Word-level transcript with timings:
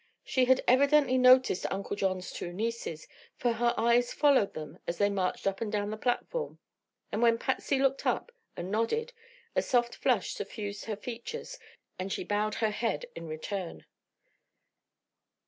She 0.23 0.45
had 0.45 0.63
evidently 0.67 1.19
noticed 1.19 1.71
Uncle 1.71 1.95
John's 1.95 2.31
two 2.31 2.51
nieces, 2.51 3.07
for 3.37 3.51
her 3.53 3.75
eyes 3.77 4.11
followed 4.11 4.55
them 4.55 4.79
as 4.87 4.97
they 4.97 5.11
marched 5.11 5.45
up 5.45 5.61
and 5.61 5.71
down 5.71 5.91
the 5.91 5.95
platform 5.97 6.57
and 7.11 7.21
when 7.21 7.37
Patsy 7.37 7.77
looked 7.77 8.03
up 8.07 8.31
and 8.57 8.71
nodded, 8.71 9.13
a 9.55 9.61
soft 9.61 9.93
flush 9.93 10.33
suffused 10.33 10.85
her 10.85 10.95
features 10.95 11.59
and 11.99 12.11
she 12.11 12.23
bowed 12.23 12.55
her 12.55 12.71
head 12.71 13.05
in 13.13 13.27
return. 13.27 13.85